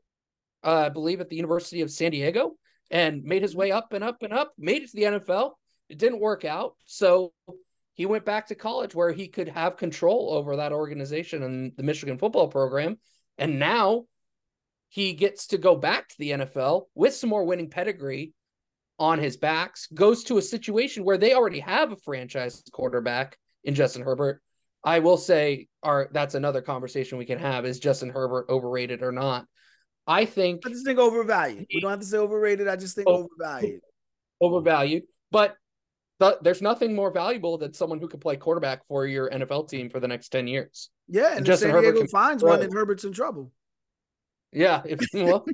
[0.63, 2.53] uh, I believe, at the University of San Diego
[2.89, 5.51] and made his way up and up and up, made it to the NFL.
[5.87, 6.73] It didn't work out.
[6.85, 7.31] So
[7.93, 11.83] he went back to college where he could have control over that organization and the
[11.83, 12.97] Michigan football program.
[13.37, 14.05] And now
[14.89, 18.33] he gets to go back to the NFL with some more winning pedigree
[18.99, 23.75] on his backs, goes to a situation where they already have a franchise quarterback in
[23.75, 24.41] Justin Herbert.
[24.83, 29.11] I will say, our that's another conversation we can have: is Justin Herbert overrated or
[29.11, 29.45] not?
[30.07, 31.67] I think I just think overvalued.
[31.73, 32.67] We don't have to say overrated.
[32.67, 33.81] I just think over, overvalued.
[34.39, 35.55] Overvalued, but
[36.21, 39.89] th- there's nothing more valuable than someone who can play quarterback for your NFL team
[39.89, 40.89] for the next ten years.
[41.09, 43.51] Yeah, and, and Justin San Diego Herbert finds one, and Herbert's in trouble.
[44.51, 45.45] Yeah, if well,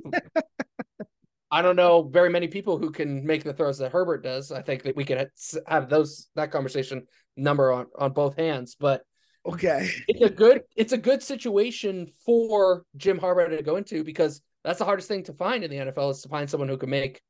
[1.50, 4.52] I don't know very many people who can make the throws that Herbert does.
[4.52, 5.28] I think that we could
[5.66, 9.02] have those that conversation number on on both hands, but
[9.46, 14.40] okay, it's a good it's a good situation for Jim Harbaugh to go into because
[14.64, 16.90] that's the hardest thing to find in the NFL is to find someone who can
[16.90, 17.20] make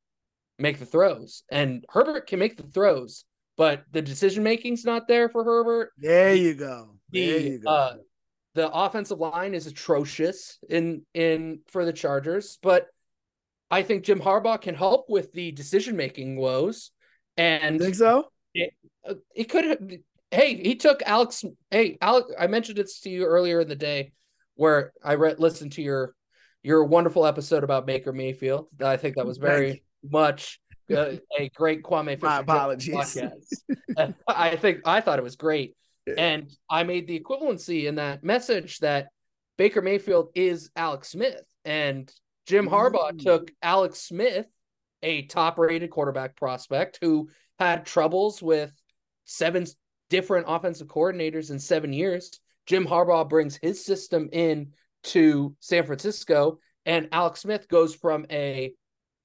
[0.57, 3.25] make the throws, and Herbert can make the throws,
[3.57, 5.91] but the decision making's not there for Herbert.
[5.97, 6.95] There you go.
[7.11, 7.69] There the, you go.
[7.69, 7.95] Uh,
[8.55, 12.87] the offensive line is atrocious in in for the Chargers, but
[13.69, 16.91] I think Jim Harbaugh can help with the decision making woes.
[17.37, 18.29] And think so?
[18.53, 18.73] It,
[19.07, 19.99] uh, it could.
[20.31, 21.43] Hey, he took Alex.
[21.69, 22.31] Hey, Alex.
[22.39, 24.13] I mentioned it to you earlier in the day,
[24.55, 26.15] where I read listened to your
[26.63, 28.67] your wonderful episode about Baker Mayfield.
[28.81, 32.21] I think that was very much uh, a great Kwame.
[32.21, 33.17] My apologies.
[34.27, 35.75] I think I thought it was great.
[36.17, 39.07] And I made the equivalency in that message that
[39.57, 41.43] Baker Mayfield is Alex Smith.
[41.63, 42.11] And
[42.45, 43.17] Jim Harbaugh Ooh.
[43.17, 44.47] took Alex Smith,
[45.01, 48.71] a top rated quarterback prospect who had troubles with
[49.25, 49.65] seven
[50.09, 52.39] different offensive coordinators in seven years.
[52.65, 58.73] Jim Harbaugh brings his system in to San Francisco, and Alex Smith goes from a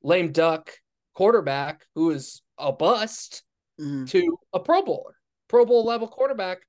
[0.03, 0.73] lame duck
[1.15, 3.43] quarterback who is a bust
[3.81, 4.09] mm.
[4.09, 5.17] to a Pro Bowler,
[5.49, 6.61] Pro Bowl level quarterback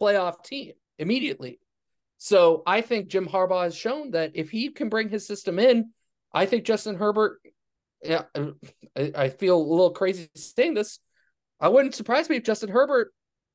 [0.00, 1.60] playoff team immediately.
[2.18, 5.90] So I think Jim Harbaugh has shown that if he can bring his system in,
[6.32, 7.40] I think Justin Herbert.
[8.02, 8.22] Yeah,
[8.96, 10.98] I, I feel a little crazy saying this.
[11.60, 13.12] I wouldn't surprise me if Justin Herbert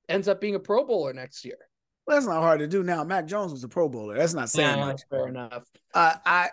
[0.10, 1.58] ends up being a Pro Bowler next year.
[2.06, 3.04] Well, that's not hard to do now.
[3.06, 4.18] Mac Jones was a Pro Bowler.
[4.18, 5.02] That's not saying Nah, much.
[5.10, 5.64] fair enough.
[5.94, 6.50] Uh, I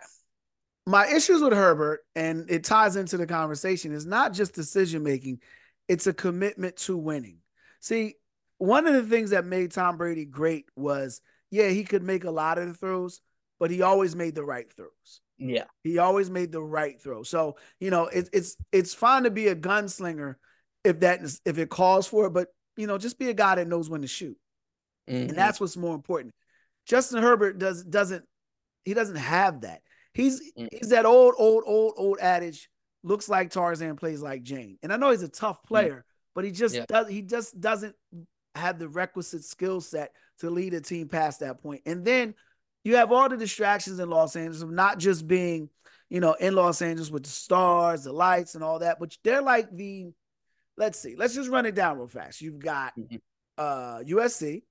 [0.86, 5.40] my issues with Herbert, and it ties into the conversation, is not just decision making;
[5.88, 7.38] it's a commitment to winning.
[7.80, 8.14] See,
[8.60, 12.30] one of the things that made Tom Brady great was, yeah, he could make a
[12.30, 13.22] lot of the throws,
[13.58, 15.20] but he always made the right throws.
[15.38, 17.22] Yeah, He always made the right throw.
[17.22, 20.34] So you know, it's it's it's fine to be a gunslinger
[20.84, 23.54] if that is, if it calls for it, but you know, just be a guy
[23.54, 24.36] that knows when to shoot,
[25.08, 25.30] Mhm.
[25.30, 26.34] and that's what's more important.
[26.84, 28.24] Justin Herbert does doesn't
[28.84, 29.80] he doesn't have that.
[30.12, 30.68] He's Mm.
[30.70, 32.68] he's that old old old old adage.
[33.02, 36.50] Looks like Tarzan, plays like Jane, and I know he's a tough player, but he
[36.50, 36.84] just Yeah.
[36.86, 37.96] does he just doesn't
[38.54, 41.82] have the requisite skill set to lead a team past that point.
[41.86, 42.34] And then
[42.84, 45.68] you have all the distractions in Los Angeles of not just being,
[46.08, 49.42] you know, in Los Angeles with the stars, the lights, and all that, but they're
[49.42, 50.06] like the,
[50.76, 52.40] let's see, let's just run it down real fast.
[52.40, 53.20] You've got Mhm.
[53.58, 54.64] uh USC,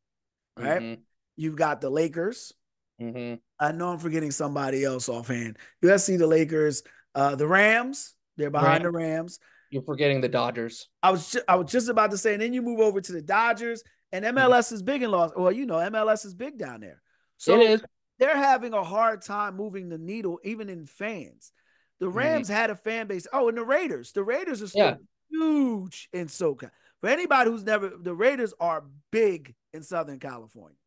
[0.57, 0.81] right?
[0.81, 1.01] Mhm.
[1.35, 2.53] You've got the Lakers.
[2.99, 3.39] Mhm.
[3.59, 5.57] I know I'm forgetting somebody else offhand.
[5.81, 6.83] USC, the Lakers,
[7.15, 8.15] uh, the Rams.
[8.35, 9.39] They're behind the Rams.
[9.69, 10.87] You're forgetting the Dodgers.
[11.03, 13.11] I was ju- I was just about to say, and then you move over to
[13.11, 15.31] the Dodgers, and MLS is big in Los.
[15.35, 17.01] Well, you know, MLS is big down there.
[17.37, 17.83] So it is.
[18.17, 21.51] they're having a hard time moving the needle, even in fans.
[21.99, 22.17] The Mm-hmm.
[22.17, 23.27] Rams had a fan base.
[23.31, 24.11] Oh, and the Raiders.
[24.13, 24.95] The Raiders are still Yeah.
[25.29, 26.71] huge in SoCal.
[27.01, 30.77] For anybody who's never, the Raiders are big in Southern California.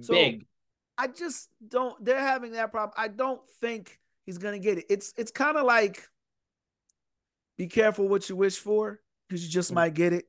[0.00, 0.46] So- Big.
[0.96, 2.02] I just don't.
[2.04, 2.94] They're having that problem.
[2.96, 4.86] I don't think he's gonna get it.
[4.88, 6.08] It's it's kind of like,
[7.56, 9.74] be careful what you wish for because you just Mm.
[9.76, 10.26] might get it.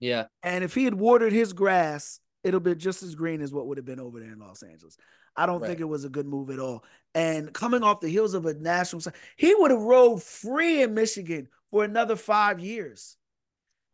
[0.00, 0.26] Yeah.
[0.42, 3.78] And if he had watered his grass, it'll be just as green as what would
[3.78, 4.96] have been over there in Los Angeles.
[5.34, 5.68] I don't Right.
[5.68, 6.84] think it was a good move at all.
[7.14, 9.02] And coming off the heels of a national,
[9.36, 13.16] he would have rode free in Michigan for another five years.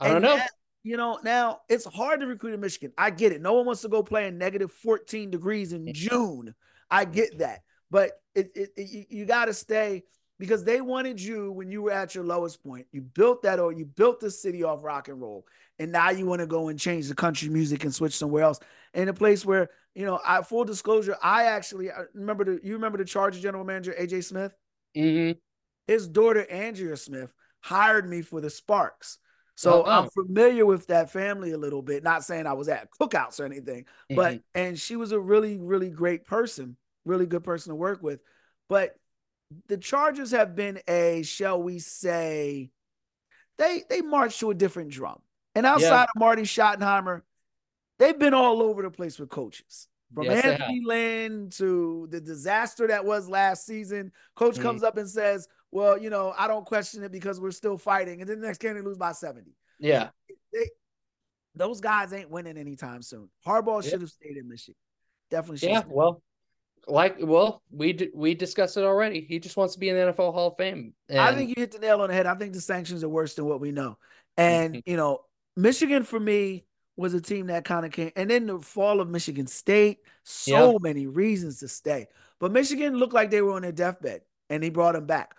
[0.01, 0.37] I don't know.
[0.37, 0.47] now-
[0.85, 2.93] you know, now it's hard to recruit in Michigan.
[2.99, 3.41] I get it.
[3.41, 6.57] No one wants to go play in negative 14 degrees in June.
[6.91, 7.63] I get that.
[7.89, 10.03] But it, it, it- you got to stay
[10.43, 12.85] because they wanted you when you were at your lowest point.
[12.91, 15.47] You built that or you built the city off rock and roll.
[15.79, 18.59] And now you want to go and change the country music and switch somewhere else
[18.93, 22.73] in a place where, you know, I full disclosure, I actually I remember the you
[22.73, 24.53] remember the Charger general manager, AJ Smith?
[24.97, 25.39] Mhm.
[25.87, 29.19] his daughter Andrea Smith hired me for the Sparks.
[29.55, 32.03] So Oh, I'm familiar with that family a little bit.
[32.03, 34.43] Not saying I was at cookouts or anything, but Mhm.
[34.55, 38.21] and she was a really, really great person, really good person to work with.
[38.69, 38.97] But
[39.69, 42.71] the Chargers have been a, shall we say,
[43.59, 45.21] they they march to a different drum.
[45.55, 47.23] And outside of Marty Schottenheimer,
[47.99, 49.89] they've been all over the place with coaches.
[50.15, 54.13] From Yes, they Anthony Lynn to the disaster that was last season.
[54.35, 54.63] Coach Mhm.
[54.63, 58.21] comes up and says, Well, you know, I don't question it because we're still fighting.
[58.21, 59.57] And then the next game they lose by 70.
[59.79, 60.11] yeah.
[61.55, 63.29] Those guys ain't winning anytime soon.
[63.47, 63.91] Harbaugh Yeah.
[63.91, 64.79] should have stayed in Michigan.
[65.31, 65.83] Definitely should Yeah.
[65.87, 66.23] Well,
[66.87, 69.21] like, well, we d- we discussed it already.
[69.21, 70.95] He just wants to be in the NFL Hall of Fame.
[71.11, 72.27] I think you hit the nail on the head.
[72.27, 73.99] I think the sanctions are worse than what we know.
[74.37, 74.83] And, Mhm.
[74.87, 75.25] you know,
[75.57, 76.65] Michigan for me
[76.97, 78.13] was a team that kind of came.
[78.17, 82.07] And then the fall of Michigan State, so many reasons to stay.
[82.39, 85.35] But Michigan looked like they were on their deathbed and he brought them back.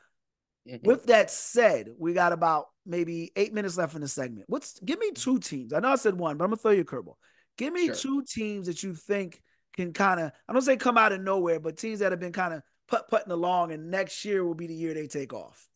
[0.68, 0.84] Mhm.
[0.84, 4.46] With that said, we got about maybe eight minutes left in the segment.
[4.48, 5.74] What's give me two teams?
[5.74, 7.18] I know I said one, but I'm gonna throw you a curveball.
[7.58, 7.96] Give me Sure.
[7.96, 9.42] two teams that you think
[9.74, 12.32] can kind of I don't say come out of nowhere, but teams that have been
[12.34, 15.68] kind of put putting along, and next year will be the year they take off.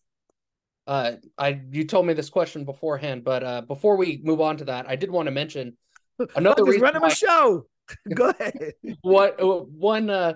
[0.86, 4.66] Uh, I you told me this question beforehand, but uh, before we move on to
[4.66, 5.76] that, I did want to mention
[6.36, 7.66] another reason running why- a show.
[8.14, 8.74] Go ahead.
[9.02, 10.34] what uh, one uh,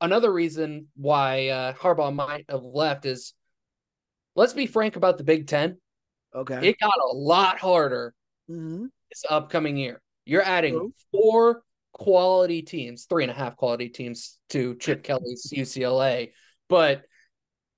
[0.00, 3.34] another reason why uh, Harbaugh might have left is
[4.34, 5.78] let's be frank about the Big Ten.
[6.34, 6.68] Okay.
[6.68, 8.14] It got a lot harder
[8.50, 8.88] Mhm.
[9.10, 10.00] this upcoming year.
[10.26, 10.92] You're adding True.
[11.12, 11.62] four
[11.94, 16.32] quality teams, three and a half quality teams to Chip Kelly's UCLA,
[16.68, 17.02] but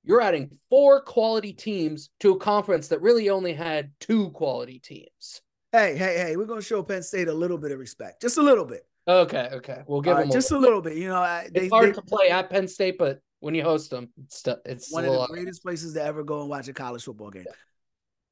[0.03, 5.41] you're adding four quality teams to a conference that really only had two quality teams.
[5.73, 8.43] Hey, hey, hey, we're gonna show Penn State a little bit of respect, just a
[8.43, 10.97] little bit, Okay, okay, we'll give All right, them a- just a little bit.
[10.97, 13.63] You know, I, they, It's hard they- to play at Penn State, but when you
[13.63, 16.73] host them, it's it's one of the greatest places to ever go and watch a
[16.73, 17.45] college football game.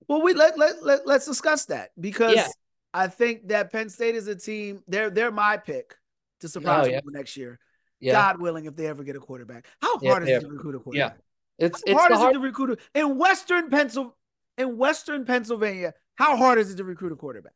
[0.08, 2.48] Well, we let let, let let's discuss that because Yeah.
[2.94, 4.82] I think that Penn State is a team.
[4.88, 5.94] They're they're my pick
[6.40, 7.00] to surprise Oh, yeah.
[7.00, 7.58] people next year.
[8.00, 9.66] yeah, God willing, if they ever get a quarterback.
[9.82, 11.18] How Yeah, hard is it to recruit a quarterback?
[11.58, 14.16] it's How it's hard is hard, it to recruit a, in Western Pencil
[14.56, 15.92] in Western Pennsylvania?
[16.14, 17.52] How hard is it to recruit a quarterback?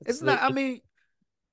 [0.00, 0.42] It's, it's not.
[0.42, 0.80] I mean,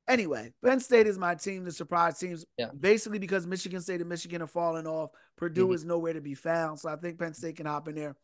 [0.06, 2.46] Anyway, Penn State is my team, the surprise teams.
[2.58, 2.72] Yeah.
[2.78, 5.12] Basically, because Michigan State and Michigan are falling off.
[5.38, 5.76] Purdue Mhm.
[5.76, 6.78] is nowhere to be found.
[6.80, 8.18] So I think Penn State can hop in there.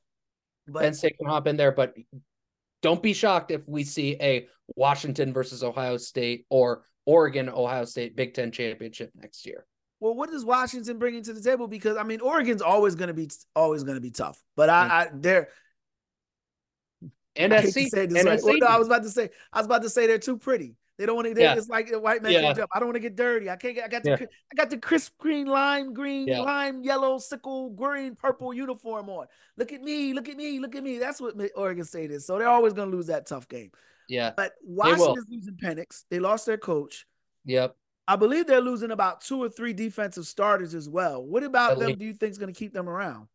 [0.67, 1.95] But Penn State can hop in there, but
[2.81, 8.15] don't be shocked if we see a Washington versus Ohio State or Oregon Ohio State
[8.15, 9.65] Big Ten championship next year.
[9.99, 11.67] well, what is Washington bringing to the table?
[11.67, 14.41] Because I mean, Oregon's always going to be always going to be tough.
[14.55, 14.91] But I, mm.
[14.91, 15.49] I they're
[17.35, 18.39] And I hate SC, to say this and right.
[18.43, 20.75] Well, no, I was about to say I was about to say they're too pretty.
[20.99, 21.41] They don't want to.
[21.41, 21.55] Yeah.
[21.55, 22.53] It's like white man Yeah.
[22.73, 23.49] I don't want to get dirty.
[23.49, 23.85] I can't get.
[23.85, 24.09] I got the.
[24.09, 24.25] Yeah.
[24.51, 26.41] I got the crisp green, lime green, Yeah.
[26.41, 29.27] lime yellow, sickle green, purple uniform on.
[29.55, 30.11] Look at me.
[30.13, 30.59] Look at me.
[30.59, 30.99] Look at me.
[30.99, 32.25] That's what Oregon State is.
[32.25, 33.71] So they're always going to lose that tough game.
[34.09, 34.53] yeah, But.
[34.61, 36.03] Washington's losing Penix.
[36.09, 37.07] They lost their coach.
[37.45, 37.75] yep.
[38.07, 41.23] I believe they're losing about two or three defensive starters as well.
[41.23, 41.87] What about At them?
[41.89, 41.99] least.
[41.99, 43.27] Do you think is going to keep them around?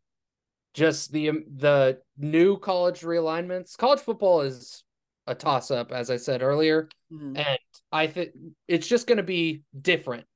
[0.74, 3.76] Just the um, the new college realignments.
[3.76, 4.82] College football is
[5.26, 6.88] a toss up, as I said earlier.
[7.12, 7.38] Mhm.
[7.38, 7.58] and
[7.92, 8.30] I think
[8.66, 10.26] it's just going to be different.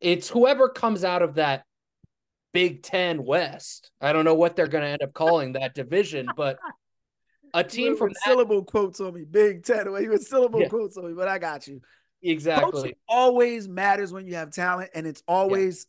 [0.00, 1.64] It's whoever comes out of that
[2.52, 3.90] Big Ten West.
[4.00, 6.58] I don't know what they're going to end up calling that division, but
[7.54, 9.86] a team from that, syllable quotes on me, Big Ten.
[9.86, 10.68] You with syllable Yeah.
[10.68, 11.80] quotes on me, but I got you.
[12.22, 12.72] exactly.
[12.72, 15.86] Coaching always matters when you have talent, and it's always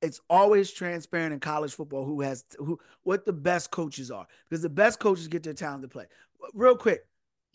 [0.00, 4.62] it's always transparent in college football who has who what the best coaches are because
[4.62, 6.06] the best coaches get their talent to play.
[6.54, 7.00] Real quick,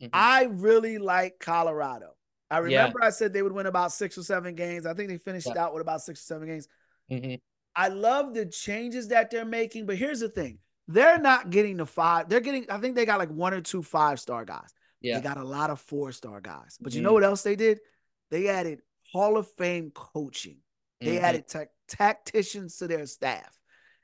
[0.03, 0.09] Mhm.
[0.13, 2.15] I really like Colorado.
[2.49, 2.61] I Yeah.
[2.79, 4.85] remember I said they would win about six or seven games.
[4.85, 5.63] I think they finished Yeah.
[5.63, 6.67] out with about six or seven games.
[7.09, 7.41] Mhm.
[7.75, 10.59] I love the changes that they're making, but here's the thing.
[10.87, 12.29] They're not getting the five.
[12.29, 14.73] They're getting, I think they got like one or two five star guys.
[14.99, 15.15] Yeah.
[15.17, 16.77] They got a lot of four star guys.
[16.79, 17.13] But you know Mhm.
[17.13, 17.79] what else they did?
[18.29, 20.61] They added Hall of Fame coaching.
[20.99, 21.21] They Mhm.
[21.21, 23.59] added tech tacticians to their staff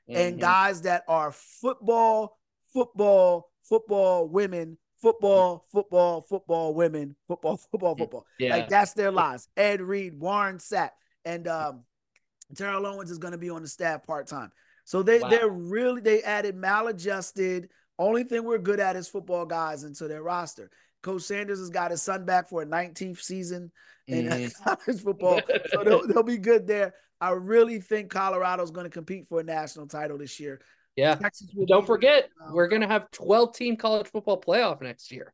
[0.08, 0.40] and Mhm.
[0.40, 2.38] guys that are football,
[2.72, 8.26] football, football women, football, football, football women, football, football, football.
[8.38, 8.50] yeah.
[8.56, 9.48] Like that's their lives.
[9.56, 10.90] Ed Reed, Warren Sapp,
[11.24, 11.84] and um
[12.56, 14.50] Terrell Owens is going to be on the staff part time.
[14.84, 15.28] So they Wow.
[15.28, 17.68] they're really they added maladjusted.
[17.98, 20.70] Only thing we're good at is football guys into their roster.
[21.02, 23.70] Coach Sanders has got his son back for a 19th season
[24.06, 24.54] in Mhm.
[24.86, 26.94] college football, so they'll, they'll be good there.
[27.20, 30.60] I really think Colorado's going to compete for a national title this year.
[30.96, 31.14] Yeah.
[31.14, 35.32] Texas Don't forget, um, we're going to have 12 team college football playoff next year.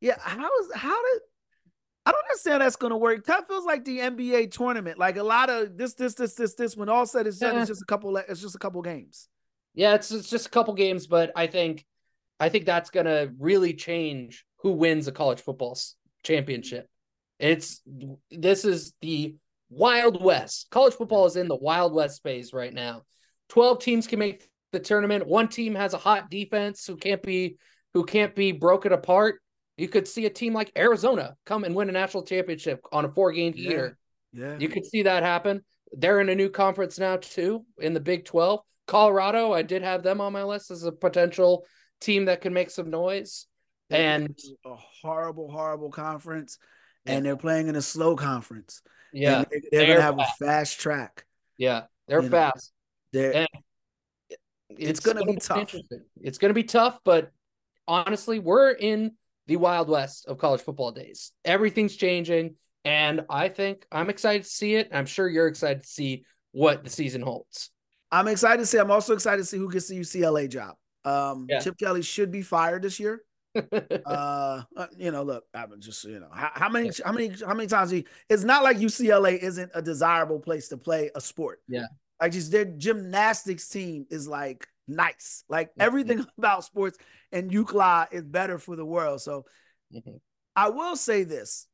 [0.00, 1.22] Yeah, how is how did
[2.06, 3.26] I don't understand that's gonna work.
[3.26, 4.98] That feels like the NBA tournament.
[4.98, 6.76] Like a lot of this, this, this, this, this.
[6.76, 7.60] When all said is done, Yeah.
[7.62, 8.16] it's just a couple.
[8.16, 9.28] It's just a couple games.
[9.74, 11.84] Yeah, it's, it's just a couple games, but I think
[12.40, 15.76] I think that's going to really change who wins a college football
[16.22, 16.88] championship.
[17.38, 17.82] It's
[18.30, 19.36] this is the
[19.68, 20.68] Wild West.
[20.70, 23.02] College football is in the Wild West space right now.
[23.50, 25.26] 12 teams can make the tournament.
[25.26, 27.56] One team has a hot defense who can't be
[27.94, 29.40] who can't be broken apart.
[29.76, 33.08] You could see a team like Arizona come and win a national championship on a
[33.12, 33.62] four-game Yeah.
[33.70, 33.98] heater.
[34.32, 35.64] Yeah, You could see that happen.
[35.92, 38.60] They're in a new conference now too, in the Big 12.
[38.86, 41.64] Colorado, I did have them on my list as a potential
[42.00, 43.46] team that can make some noise.
[43.90, 46.58] And a horrible, horrible conference,
[47.06, 47.14] Yeah.
[47.14, 48.82] and they're playing in a slow conference.
[49.14, 50.40] yeah, And they're, they're they're gonna have fast.
[50.40, 51.24] a fast track.
[51.56, 52.72] yeah, they're You know, fast.
[53.12, 53.48] They're, And
[54.70, 55.74] It's gonna be tough.
[56.20, 57.30] It's going to be tough, but
[57.86, 59.12] honestly, we're in
[59.46, 61.32] the Wild West of college football days.
[61.44, 64.90] Everything's changing, and I think I'm excited to see it.
[64.92, 67.70] I'm sure you're excited to see what the season holds.
[68.10, 68.78] I'm excited to see.
[68.78, 70.74] I'm also excited to see who gets the UCLA job.
[71.04, 71.60] Um, Yeah.
[71.60, 73.22] Chip Kelly should be fired this year.
[73.54, 77.54] uh, uh, you know, look, I'm just, you know, how, how many, how many, how
[77.54, 78.06] many times he?
[78.28, 81.60] It's not like UCLA isn't a desirable place to play a sport.
[81.68, 81.86] Yeah.
[82.20, 85.44] Like just their gymnastics team is like nice.
[85.48, 85.82] Like Mhm.
[85.82, 86.98] everything about sports
[87.32, 89.20] and UCLA is better for the world.
[89.20, 89.44] So
[89.94, 90.20] Mhm.
[90.56, 91.66] I will say this.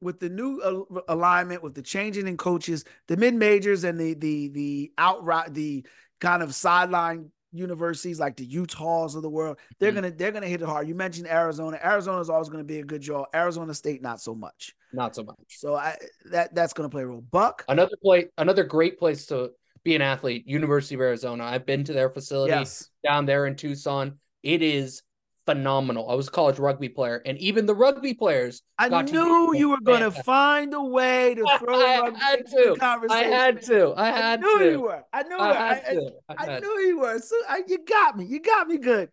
[0.00, 4.12] With the new al- alignment, with the changing in coaches, the mid majors and the
[4.14, 5.86] the the outright the
[6.20, 9.94] kind of sideline universities like the Utahs of the world, they're Mhm.
[9.94, 10.88] gonna they're gonna hit it hard.
[10.88, 11.78] You mentioned Arizona.
[11.82, 13.24] Arizona is always gonna be a good draw.
[13.34, 14.74] Arizona State not so much.
[14.92, 15.36] Not so much.
[15.48, 17.22] So I that that's gonna play a role.
[17.22, 19.52] Buck, Another play, another great place to
[19.84, 21.44] be an athlete, University of Arizona.
[21.44, 24.18] I've been to their facility yes, down there in Tucson.
[24.42, 25.02] It is
[25.46, 26.10] phenomenal.
[26.10, 28.62] I was a college rugby player, and even the rugby players.
[28.78, 32.70] I knew you were gonna find a way to throw I rugby had to.
[32.74, 33.32] the conversation.
[33.32, 33.88] I had to.
[33.90, 34.70] I I knew to.
[34.70, 35.04] you were.
[35.12, 37.18] I knew I had I- I- I I knew you were.
[37.18, 38.24] So I, you got me.
[38.24, 39.10] You got me good.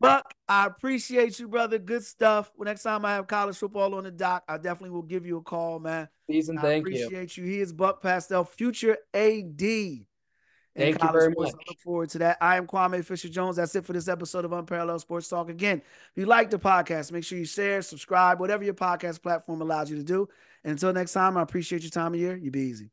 [0.00, 1.78] Buck, I appreciate you, brother.
[1.78, 2.52] Good stuff.
[2.56, 5.38] Well, next time I have college football on the dock, I definitely will give you
[5.38, 6.08] a call, man.
[6.30, 7.06] Season, I thank you.
[7.06, 7.44] appreciate you.
[7.44, 10.06] He is Buck Pastel, future AD.
[10.76, 11.52] Thank you very sports.
[11.52, 11.62] much.
[11.66, 12.38] I look forward to that.
[12.40, 13.56] I am Kwame Fisher Jones.
[13.56, 15.48] That's it for this episode of Unparalleled Sports Talk.
[15.48, 19.62] Again, if you like the podcast, make sure you share, subscribe, whatever your podcast platform
[19.62, 20.28] allows you to do.
[20.64, 22.36] And until next time, I appreciate your time of year.
[22.36, 22.90] You be easy.